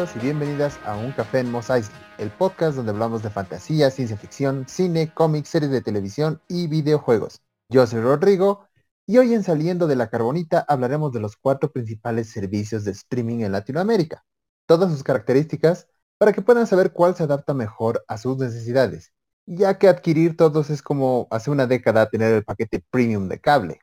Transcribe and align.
Y 0.00 0.18
bienvenidas 0.18 0.80
a 0.86 0.96
Un 0.96 1.12
Café 1.12 1.40
en 1.40 1.50
Mos 1.50 1.68
el 1.68 2.30
podcast 2.30 2.74
donde 2.74 2.90
hablamos 2.90 3.22
de 3.22 3.28
fantasía, 3.28 3.90
ciencia 3.90 4.16
ficción, 4.16 4.64
cine, 4.66 5.12
cómics, 5.12 5.50
series 5.50 5.70
de 5.70 5.82
televisión 5.82 6.40
y 6.48 6.68
videojuegos. 6.68 7.42
Yo 7.68 7.86
soy 7.86 8.00
Rodrigo 8.00 8.66
y 9.06 9.18
hoy 9.18 9.34
en 9.34 9.42
Saliendo 9.42 9.86
de 9.86 9.96
la 9.96 10.08
Carbonita 10.08 10.64
hablaremos 10.66 11.12
de 11.12 11.20
los 11.20 11.36
cuatro 11.36 11.70
principales 11.70 12.30
servicios 12.30 12.84
de 12.84 12.92
streaming 12.92 13.40
en 13.40 13.52
Latinoamérica, 13.52 14.24
todas 14.64 14.90
sus 14.90 15.02
características 15.02 15.86
para 16.16 16.32
que 16.32 16.40
puedan 16.40 16.66
saber 16.66 16.94
cuál 16.94 17.14
se 17.14 17.24
adapta 17.24 17.52
mejor 17.52 18.02
a 18.08 18.16
sus 18.16 18.38
necesidades, 18.38 19.12
ya 19.44 19.76
que 19.76 19.86
adquirir 19.86 20.34
todos 20.34 20.70
es 20.70 20.80
como 20.80 21.28
hace 21.30 21.50
una 21.50 21.66
década 21.66 22.08
tener 22.08 22.32
el 22.32 22.42
paquete 22.42 22.82
premium 22.90 23.28
de 23.28 23.38
cable. 23.38 23.80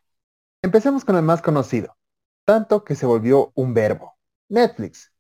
Empecemos 0.64 1.06
con 1.06 1.16
el 1.16 1.22
más 1.22 1.44
conocido, 1.44 1.96
tanto 2.44 2.84
que 2.84 2.96
se 2.96 3.06
volvió 3.06 3.52
un 3.54 3.76
verbo, 3.76 4.16
Netflix. 4.50 5.12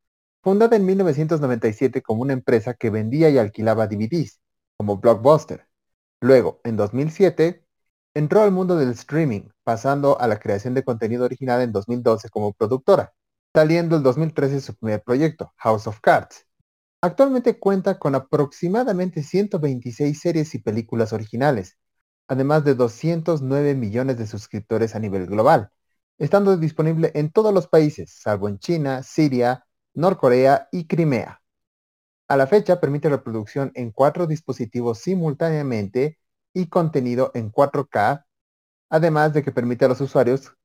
Fundada 0.41 0.75
en 0.77 0.85
1997 0.85 2.01
como 2.01 2.21
una 2.21 2.33
empresa 2.33 2.73
que 2.73 2.89
vendía 2.89 3.29
y 3.29 3.37
alquilaba 3.37 3.87
DVDs, 3.87 4.39
como 4.77 4.97
Blockbuster. 4.97 5.67
Luego, 6.21 6.61
en 6.63 6.77
2007, 6.77 7.65
entró 8.13 8.41
al 8.41 8.51
mundo 8.51 8.77
del 8.77 8.89
streaming, 8.91 9.49
pasando 9.63 10.19
a 10.19 10.27
la 10.27 10.39
creación 10.39 10.73
de 10.73 10.83
contenido 10.83 11.25
original 11.25 11.61
en 11.61 11.71
2012 11.71 12.29
como 12.29 12.53
productora, 12.53 13.13
saliendo 13.53 13.95
el 13.95 14.03
2013 14.03 14.61
su 14.61 14.75
primer 14.75 15.03
proyecto, 15.03 15.53
House 15.57 15.85
of 15.87 15.99
Cards. 16.01 16.47
Actualmente 17.01 17.59
cuenta 17.59 17.99
con 17.99 18.15
aproximadamente 18.15 19.21
126 19.21 20.19
series 20.19 20.55
y 20.55 20.59
películas 20.59 21.13
originales, 21.13 21.77
además 22.27 22.63
de 22.65 22.73
209 22.73 23.75
millones 23.75 24.17
de 24.17 24.25
suscriptores 24.25 24.95
a 24.95 24.99
nivel 24.99 25.27
global, 25.27 25.69
estando 26.17 26.57
disponible 26.57 27.11
en 27.13 27.31
todos 27.31 27.53
los 27.53 27.67
países, 27.67 28.11
salvo 28.19 28.49
en 28.49 28.57
China, 28.57 29.03
Siria, 29.03 29.66
Norcorea 29.97 30.69
y 30.71 30.85
Crimea. 30.85 31.41
A 32.27 32.37
la 32.37 32.45
fecha 32.45 32.79
permite 32.79 33.09
reproducción 33.09 33.71
en 33.73 33.89
cuatro 33.89 34.27
dispositivos 34.27 34.99
simultáneamente 34.99 36.19
y 36.53 36.67
contenido 36.67 37.31
en 37.33 37.51
4K, 37.51 38.23
además 38.91 39.33
de 39.33 39.41
que 39.41 39.51
permite 39.51 39.85
a 39.85 39.87
los 39.87 39.99
usuarios 39.99 40.55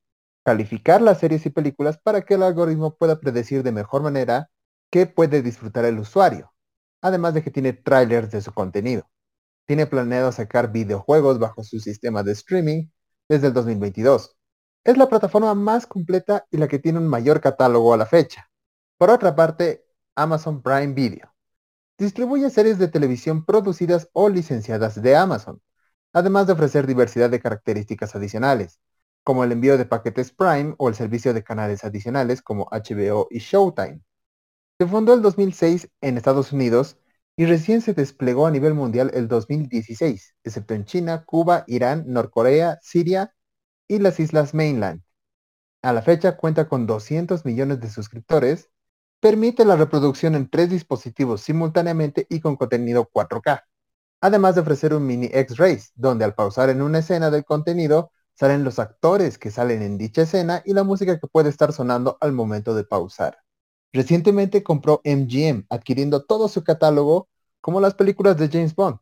calificar 0.45 1.01
las 1.01 1.17
series 1.17 1.47
y 1.47 1.49
películas 1.49 1.97
para 1.97 2.21
que 2.21 2.35
el 2.35 2.43
algoritmo 2.43 2.95
pueda 2.95 3.19
predecir 3.19 3.63
de 3.63 3.71
mejor 3.71 4.03
manera 4.03 4.51
qué 4.91 5.07
puede 5.07 5.41
disfrutar 5.41 5.85
el 5.85 5.97
usuario, 5.97 6.53
además 7.01 7.33
de 7.33 7.41
que 7.41 7.49
tiene 7.49 7.73
trailers 7.73 8.29
de 8.29 8.41
su 8.41 8.53
contenido. 8.53 9.09
Tiene 9.65 9.87
planeado 9.87 10.31
sacar 10.31 10.71
videojuegos 10.71 11.39
bajo 11.39 11.63
su 11.63 11.79
sistema 11.79 12.21
de 12.21 12.33
streaming 12.33 12.89
desde 13.27 13.47
el 13.47 13.53
2022. 13.53 14.37
Es 14.83 14.95
la 14.95 15.09
plataforma 15.09 15.55
más 15.55 15.87
completa 15.87 16.45
y 16.51 16.57
la 16.57 16.67
que 16.67 16.77
tiene 16.77 16.99
un 16.99 17.07
mayor 17.07 17.41
catálogo 17.41 17.95
a 17.95 17.97
la 17.97 18.05
fecha. 18.05 18.47
Por 18.97 19.09
otra 19.09 19.35
parte, 19.35 19.85
Amazon 20.15 20.61
Prime 20.61 20.93
Video 20.93 21.33
distribuye 21.97 22.49
series 22.49 22.79
de 22.79 22.87
televisión 22.87 23.45
producidas 23.45 24.09
o 24.13 24.29
licenciadas 24.29 25.01
de 25.01 25.15
Amazon, 25.15 25.61
además 26.11 26.47
de 26.47 26.53
ofrecer 26.53 26.87
diversidad 26.87 27.29
de 27.29 27.39
características 27.39 28.15
adicionales, 28.15 28.79
como 29.23 29.43
el 29.43 29.51
envío 29.51 29.77
de 29.77 29.85
paquetes 29.85 30.31
Prime 30.31 30.75
o 30.77 30.89
el 30.89 30.95
servicio 30.95 31.33
de 31.33 31.43
canales 31.43 31.83
adicionales 31.83 32.41
como 32.41 32.67
HBO 32.71 33.27
y 33.29 33.39
Showtime. 33.39 34.01
Se 34.79 34.87
fundó 34.87 35.13
el 35.13 35.21
2006 35.21 35.89
en 36.01 36.17
Estados 36.17 36.51
Unidos 36.51 36.97
y 37.37 37.45
recién 37.45 37.81
se 37.81 37.93
desplegó 37.93 38.47
a 38.47 38.51
nivel 38.51 38.73
mundial 38.73 39.11
el 39.13 39.27
2016, 39.27 40.35
excepto 40.43 40.73
en 40.73 40.85
China, 40.85 41.23
Cuba, 41.25 41.63
Irán, 41.67 42.05
Norcorea, 42.07 42.79
Siria 42.81 43.33
y 43.87 43.99
las 43.99 44.19
Islas 44.19 44.53
Mainland. 44.53 45.01
A 45.81 45.93
la 45.93 46.01
fecha 46.01 46.37
cuenta 46.37 46.67
con 46.67 46.85
200 46.85 47.45
millones 47.45 47.79
de 47.79 47.89
suscriptores 47.89 48.69
permite 49.23 49.63
la 49.63 49.77
reproducción 49.77 50.35
en 50.35 50.49
tres 50.49 50.69
dispositivos 50.69 51.39
simultáneamente 51.39 52.27
y 52.29 52.41
con 52.41 52.57
contenido 52.57 53.09
4K, 53.09 53.63
además 54.19 54.55
de 54.55 54.59
ofrecer 54.59 54.93
un 54.93 55.07
mini 55.07 55.29
X-Rays, 55.31 55.93
donde 55.95 56.25
al 56.25 56.35
pausar 56.35 56.69
en 56.69 56.81
una 56.81 56.99
escena 56.99 57.31
del 57.31 57.45
contenido 57.45 58.11
salen 58.33 58.65
los 58.65 58.79
actores 58.79 59.37
que 59.37 59.49
salen 59.49 59.81
en 59.81 59.97
dicha 59.97 60.23
escena 60.23 60.61
y 60.65 60.73
la 60.73 60.83
música 60.83 61.21
que 61.21 61.27
puede 61.27 61.47
estar 61.47 61.71
sonando 61.71 62.17
al 62.19 62.33
momento 62.33 62.75
de 62.75 62.83
pausar. 62.83 63.37
Recientemente 63.93 64.61
compró 64.61 64.99
MGM, 65.05 65.67
adquiriendo 65.69 66.25
todo 66.25 66.49
su 66.49 66.65
catálogo 66.65 67.29
como 67.61 67.79
las 67.79 67.93
películas 67.93 68.35
de 68.35 68.49
James 68.49 68.75
Bond. 68.75 68.97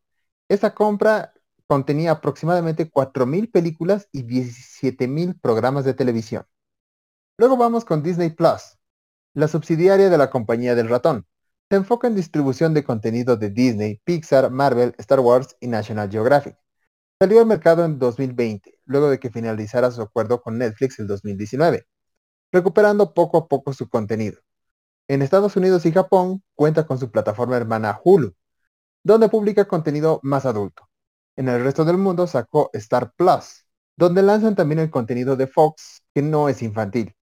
Esta 0.47 0.75
compra 0.75 1.33
contenía 1.65 2.11
aproximadamente 2.11 2.91
4.000 2.91 3.49
películas 3.49 4.07
y 4.11 4.21
17.000 4.21 5.41
programas 5.41 5.83
de 5.83 5.95
televisión. 5.95 6.45
Luego 7.39 7.57
vamos 7.57 7.85
con 7.85 8.03
Disney 8.03 8.29
Plus, 8.29 8.77
la 9.33 9.47
subsidiaria 9.47 10.09
de 10.09 10.17
la 10.17 10.29
compañía 10.29 10.75
del 10.75 10.89
ratón. 10.89 11.25
Se 11.69 11.77
enfoca 11.77 12.07
en 12.07 12.15
distribución 12.15 12.73
de 12.73 12.83
contenido 12.83 13.37
de 13.37 13.49
Disney, 13.49 14.01
Pixar, 14.03 14.51
Marvel, 14.51 14.93
Star 14.97 15.21
Wars 15.21 15.55
y 15.61 15.67
National 15.67 16.09
Geographic. 16.09 16.57
Salió 17.19 17.39
al 17.39 17.45
mercado 17.45 17.85
en 17.85 17.97
2020, 17.97 18.79
luego 18.85 19.09
de 19.09 19.19
que 19.19 19.29
finalizara 19.29 19.91
su 19.91 20.01
acuerdo 20.01 20.41
con 20.41 20.57
Netflix 20.57 20.99
en 20.99 21.07
2019, 21.07 21.85
recuperando 22.51 23.13
poco 23.13 23.37
a 23.37 23.47
poco 23.47 23.73
su 23.73 23.87
contenido. 23.89 24.39
En 25.07 25.21
Estados 25.21 25.55
Unidos 25.55 25.85
y 25.85 25.91
Japón 25.91 26.43
cuenta 26.55 26.85
con 26.85 26.97
su 26.99 27.11
plataforma 27.11 27.57
hermana 27.57 27.99
Hulu, 28.03 28.33
donde 29.03 29.29
publica 29.29 29.65
contenido 29.65 30.19
más 30.23 30.45
adulto. 30.45 30.89
En 31.37 31.47
el 31.47 31.63
resto 31.63 31.85
del 31.85 31.97
mundo 31.97 32.27
sacó 32.27 32.69
Star 32.73 33.13
Plus, 33.15 33.65
donde 33.95 34.23
lanzan 34.23 34.55
también 34.55 34.79
el 34.79 34.89
contenido 34.89 35.35
de 35.35 35.47
Fox, 35.47 36.03
que 36.13 36.21
no 36.21 36.49
es 36.49 36.61
infantil. 36.61 37.15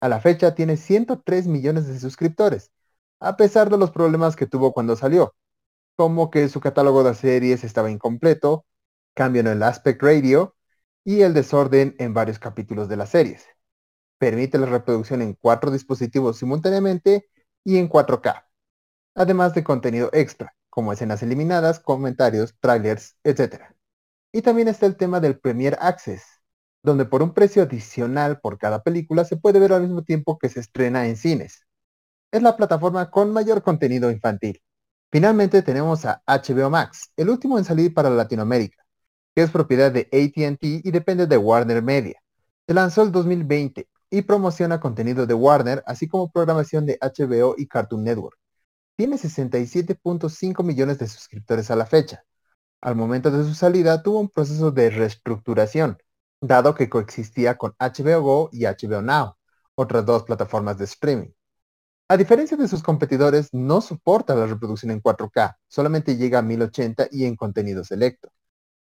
A 0.00 0.08
la 0.08 0.20
fecha 0.20 0.54
tiene 0.54 0.76
103 0.76 1.46
millones 1.46 1.86
de 1.86 1.98
suscriptores, 1.98 2.72
a 3.20 3.36
pesar 3.36 3.70
de 3.70 3.78
los 3.78 3.90
problemas 3.90 4.36
que 4.36 4.46
tuvo 4.46 4.72
cuando 4.72 4.96
salió, 4.96 5.34
como 5.96 6.30
que 6.30 6.48
su 6.48 6.60
catálogo 6.60 7.04
de 7.04 7.14
series 7.14 7.64
estaba 7.64 7.90
incompleto, 7.90 8.66
cambio 9.14 9.40
en 9.40 9.48
el 9.48 9.62
aspect 9.62 10.02
radio 10.02 10.56
y 11.04 11.22
el 11.22 11.34
desorden 11.34 11.94
en 11.98 12.14
varios 12.14 12.38
capítulos 12.38 12.88
de 12.88 12.96
las 12.96 13.10
series. 13.10 13.46
Permite 14.18 14.58
la 14.58 14.66
reproducción 14.66 15.22
en 15.22 15.34
cuatro 15.34 15.70
dispositivos 15.70 16.38
simultáneamente 16.38 17.28
y 17.64 17.78
en 17.78 17.88
4K, 17.88 18.46
además 19.14 19.54
de 19.54 19.64
contenido 19.64 20.10
extra, 20.12 20.54
como 20.70 20.92
escenas 20.92 21.22
eliminadas, 21.22 21.80
comentarios, 21.80 22.54
trailers, 22.60 23.16
etc. 23.24 23.74
Y 24.32 24.42
también 24.42 24.68
está 24.68 24.86
el 24.86 24.96
tema 24.96 25.20
del 25.20 25.38
Premier 25.40 25.76
Access, 25.80 26.24
donde 26.86 27.04
por 27.04 27.20
un 27.20 27.34
precio 27.34 27.64
adicional 27.64 28.38
por 28.40 28.58
cada 28.58 28.80
película 28.84 29.24
se 29.24 29.36
puede 29.36 29.58
ver 29.58 29.72
al 29.72 29.82
mismo 29.82 30.04
tiempo 30.04 30.38
que 30.38 30.48
se 30.48 30.60
estrena 30.60 31.08
en 31.08 31.16
cines. 31.16 31.66
Es 32.30 32.42
la 32.42 32.56
plataforma 32.56 33.10
con 33.10 33.32
mayor 33.32 33.64
contenido 33.64 34.08
infantil. 34.08 34.62
Finalmente 35.10 35.62
tenemos 35.62 36.04
a 36.04 36.22
HBO 36.28 36.70
Max, 36.70 37.10
el 37.16 37.28
último 37.28 37.58
en 37.58 37.64
salir 37.64 37.92
para 37.92 38.08
Latinoamérica, 38.08 38.84
que 39.34 39.42
es 39.42 39.50
propiedad 39.50 39.90
de 39.90 40.02
ATT 40.12 40.62
y 40.62 40.90
depende 40.92 41.26
de 41.26 41.36
Warner 41.36 41.82
Media. 41.82 42.22
Se 42.68 42.72
lanzó 42.72 43.02
el 43.02 43.10
2020 43.10 43.88
y 44.08 44.22
promociona 44.22 44.78
contenido 44.78 45.26
de 45.26 45.34
Warner, 45.34 45.82
así 45.86 46.06
como 46.06 46.30
programación 46.30 46.86
de 46.86 46.98
HBO 47.00 47.56
y 47.58 47.66
Cartoon 47.66 48.04
Network. 48.04 48.38
Tiene 48.96 49.16
67.5 49.16 50.62
millones 50.62 51.00
de 51.00 51.08
suscriptores 51.08 51.68
a 51.72 51.74
la 51.74 51.86
fecha. 51.86 52.22
Al 52.80 52.94
momento 52.94 53.32
de 53.32 53.42
su 53.42 53.54
salida 53.54 54.04
tuvo 54.04 54.20
un 54.20 54.28
proceso 54.28 54.70
de 54.70 54.90
reestructuración, 54.90 55.98
dado 56.40 56.74
que 56.74 56.88
coexistía 56.88 57.56
con 57.56 57.74
HBO 57.78 58.22
Go 58.22 58.50
y 58.52 58.64
HBO 58.66 59.02
Now, 59.02 59.34
otras 59.74 60.04
dos 60.06 60.24
plataformas 60.24 60.78
de 60.78 60.84
streaming. 60.84 61.30
A 62.08 62.16
diferencia 62.16 62.56
de 62.56 62.68
sus 62.68 62.82
competidores, 62.82 63.48
no 63.52 63.80
soporta 63.80 64.34
la 64.34 64.46
reproducción 64.46 64.92
en 64.92 65.00
4K, 65.00 65.56
solamente 65.68 66.16
llega 66.16 66.38
a 66.38 66.42
1080 66.42 67.08
y 67.10 67.24
en 67.26 67.36
contenido 67.36 67.84
selecto. 67.84 68.30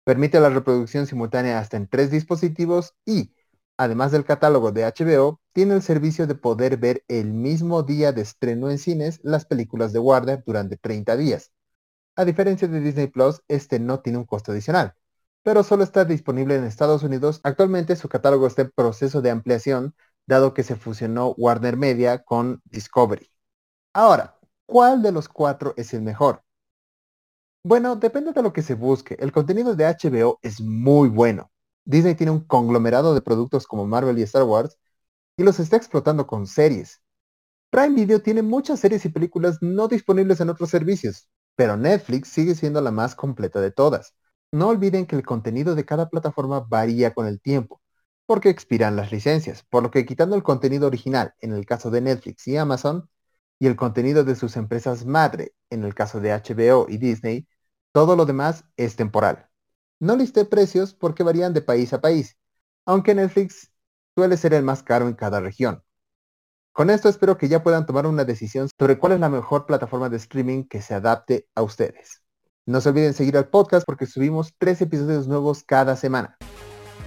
Permite 0.05 0.41
la 0.41 0.50
reproducción 0.50 1.06
simultánea 1.06 1.59
hasta 1.59 1.77
en 1.77 1.89
tres 1.89 2.11
dispositivos 2.11 2.95
y, 3.05 3.35
además 3.77 4.12
del 4.12 4.25
catálogo 4.25 4.73
de 4.73 4.85
HBO, 4.85 5.41
tiene 5.53 5.75
el 5.75 5.83
servicio 5.83 6.27
de 6.27 6.35
poder 6.37 6.77
ver 6.79 7.05
el 7.09 7.33
mismo 7.33 7.83
día 7.83 8.12
de 8.12 8.23
estreno 8.23 8.71
en 8.71 8.79
cines 8.79 9.21
las 9.23 9.47
películas 9.47 9.93
de 9.93 9.99
Warner 10.01 10.43
durante 10.47 10.77
30 10.77 11.17
días. 11.17 11.53
A 12.17 12.25
diferencia 12.25 12.69
de 12.69 12.81
Disney 12.81 13.09
Plus, 13.09 13.43
este 13.49 13.81
no 13.81 14.01
tiene 14.01 14.19
un 14.19 14.25
costo 14.27 14.53
adicional 14.53 14.94
pero 15.49 15.62
solo 15.62 15.83
está 15.83 16.05
disponible 16.05 16.56
en 16.56 16.65
Estados 16.65 17.03
Unidos. 17.03 17.41
Actualmente 17.43 17.97
su 17.97 18.11
catálogo 18.11 18.47
está 18.47 18.61
en 18.61 18.71
proceso 18.71 19.23
de 19.23 19.31
ampliación, 19.31 19.95
dado 20.27 20.53
que 20.53 20.62
se 20.62 20.77
fusionó 20.77 21.31
Warner 21.39 21.79
Media 21.79 22.23
con 22.23 22.61
Discovery. 22.67 23.31
Ahora, 23.95 24.39
¿cuál 24.67 25.00
de 25.00 25.11
los 25.11 25.27
cuatro 25.27 25.73
es 25.79 25.95
el 25.95 26.03
mejor? 26.03 26.43
Bueno, 27.65 27.97
depende 27.97 28.33
de 28.33 28.43
lo 28.43 28.53
que 28.53 28.61
se 28.61 28.75
busque. 28.75 29.17
El 29.19 29.33
contenido 29.33 29.75
de 29.75 29.87
HBO 29.87 30.39
es 30.43 30.61
muy 30.61 31.09
bueno. 31.09 31.51
Disney 31.87 32.15
tiene 32.15 32.33
un 32.33 32.44
conglomerado 32.44 33.15
de 33.15 33.23
productos 33.23 33.67
como 33.67 33.87
Marvel 33.87 34.19
y 34.19 34.23
Star 34.25 34.43
Wars 34.43 34.77
y 35.39 35.44
los 35.44 35.61
está 35.61 35.77
explotando 35.77 36.27
con 36.27 36.47
series. 36.47 37.01
Prime 37.71 37.94
Video 37.94 38.21
tiene 38.21 38.43
muchas 38.43 38.81
series 38.81 39.06
y 39.06 39.09
películas 39.09 39.56
no 39.62 39.89
disponibles 39.89 40.43
en 40.43 40.51
otros 40.51 40.69
servicios, 40.69 41.27
pero 41.56 41.79
Netflix 41.79 42.29
sigue 42.29 42.55
siendo 42.55 42.83
la 42.83 42.91
más 42.91 43.15
completa 43.15 43.62
de 43.62 43.71
todas. 43.71 44.12
No 44.53 44.69
olviden 44.69 45.06
que 45.06 45.17
el 45.17 45.25
contenido 45.25 45.75
de 45.75 45.85
cada 45.85 46.09
plataforma 46.09 46.61
varía 46.61 47.12
con 47.15 47.27
el 47.27 47.41
tiempo, 47.41 47.81
porque 48.27 48.49
expiran 48.50 48.97
las 48.97 49.12
licencias, 49.12 49.62
por 49.69 49.83
lo 49.83 49.91
que 49.91 50.06
quitando 50.06 50.37
el 50.37 50.43
contenido 50.43 50.87
original, 50.87 51.35
en 51.41 51.53
el 51.53 51.67
caso 51.67 51.91
de 51.91 52.00
Netflix 52.00 52.47
y 52.49 52.56
Amazon, 52.56 53.09
y 53.59 53.67
el 53.67 53.77
contenido 53.77 54.25
de 54.25 54.37
sus 54.37 54.56
empresas 54.56 55.05
madre, 55.06 55.55
en 55.71 55.85
el 55.85 55.95
caso 55.95 56.21
de 56.21 56.33
HBO 56.33 56.87
y 56.89 56.99
Disney, 56.99 57.47
todo 57.93 58.17
lo 58.17 58.27
demás 58.27 58.65
es 58.77 58.97
temporal. 58.97 59.49
No 60.00 60.17
listé 60.17 60.45
precios 60.45 60.94
porque 60.94 61.23
varían 61.23 61.53
de 61.55 61.62
país 61.62 61.93
a 61.93 62.01
país, 62.01 62.37
aunque 62.87 63.15
Netflix 63.15 63.73
suele 64.15 64.37
ser 64.37 64.55
el 64.55 64.62
más 64.62 64.83
caro 64.83 65.09
en 65.09 65.15
cada 65.15 65.41
región. 65.41 65.83
Con 66.73 66.91
esto 66.91 67.09
espero 67.09 67.39
que 67.39 67.49
ya 67.49 67.62
puedan 67.62 67.87
tomar 67.87 68.06
una 68.06 68.25
decisión 68.25 68.69
sobre 68.79 68.99
cuál 68.99 69.12
es 69.12 69.21
la 69.21 69.29
mejor 69.29 69.67
plataforma 69.67 70.09
de 70.09 70.17
streaming 70.19 70.65
que 70.65 70.81
se 70.83 70.94
adapte 70.94 71.49
a 71.55 71.62
ustedes. 71.62 72.23
No 72.69 72.82
se 72.82 72.91
olviden 72.91 73.15
seguir 73.15 73.35
al 73.38 73.47
podcast 73.47 73.87
porque 73.87 74.05
subimos 74.05 74.53
tres 74.59 74.82
episodios 74.82 75.26
nuevos 75.26 75.62
cada 75.62 75.97
semana. 75.97 76.37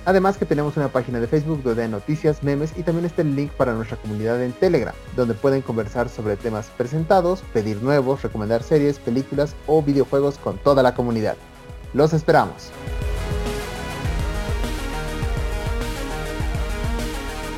Además 0.05 0.35
que 0.35 0.47
tenemos 0.47 0.75
una 0.75 0.87
página 0.87 1.19
de 1.19 1.27
Facebook 1.27 1.61
donde 1.61 1.83
hay 1.83 1.87
noticias, 1.87 2.41
memes 2.41 2.73
y 2.75 2.81
también 2.81 3.05
está 3.05 3.21
el 3.21 3.35
link 3.35 3.51
para 3.51 3.75
nuestra 3.75 3.95
comunidad 3.97 4.41
en 4.41 4.53
Telegram, 4.53 4.95
donde 5.15 5.35
pueden 5.35 5.61
conversar 5.61 6.09
sobre 6.09 6.35
temas 6.35 6.71
presentados, 6.77 7.43
pedir 7.53 7.79
nuevos, 7.83 8.23
recomendar 8.23 8.63
series, 8.63 8.97
películas 8.97 9.55
o 9.67 9.83
videojuegos 9.83 10.39
con 10.39 10.57
toda 10.57 10.81
la 10.81 10.95
comunidad. 10.95 11.37
Los 11.93 12.11
esperamos. 12.13 12.71